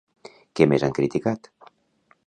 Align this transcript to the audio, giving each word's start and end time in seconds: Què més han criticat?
Què 0.59 0.67
més 0.71 0.87
han 0.87 0.97
criticat? 1.01 1.51